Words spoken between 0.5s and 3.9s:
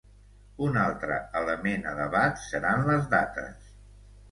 Un altre element a debat seran les dates.